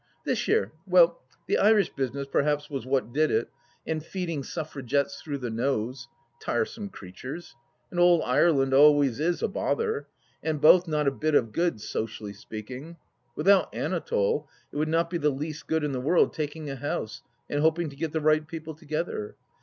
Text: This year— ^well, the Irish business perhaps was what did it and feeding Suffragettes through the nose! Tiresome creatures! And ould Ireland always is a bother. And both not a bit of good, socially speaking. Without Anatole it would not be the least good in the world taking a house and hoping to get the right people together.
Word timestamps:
This 0.25 0.47
year— 0.47 0.71
^well, 0.89 1.17
the 1.45 1.59
Irish 1.59 1.89
business 1.89 2.25
perhaps 2.25 2.71
was 2.71 2.87
what 2.87 3.13
did 3.13 3.29
it 3.29 3.51
and 3.85 4.03
feeding 4.03 4.41
Suffragettes 4.41 5.21
through 5.21 5.37
the 5.37 5.51
nose! 5.51 6.07
Tiresome 6.41 6.89
creatures! 6.89 7.55
And 7.91 7.99
ould 7.99 8.23
Ireland 8.25 8.73
always 8.73 9.19
is 9.19 9.43
a 9.43 9.47
bother. 9.47 10.07
And 10.41 10.59
both 10.59 10.87
not 10.87 11.07
a 11.07 11.11
bit 11.11 11.35
of 11.35 11.51
good, 11.51 11.79
socially 11.81 12.33
speaking. 12.33 12.97
Without 13.35 13.71
Anatole 13.75 14.49
it 14.71 14.77
would 14.77 14.89
not 14.89 15.11
be 15.11 15.19
the 15.19 15.29
least 15.29 15.67
good 15.67 15.83
in 15.83 15.91
the 15.91 16.01
world 16.01 16.33
taking 16.33 16.67
a 16.67 16.77
house 16.77 17.21
and 17.47 17.61
hoping 17.61 17.87
to 17.91 17.95
get 17.95 18.11
the 18.11 18.21
right 18.21 18.47
people 18.47 18.73
together. 18.73 19.35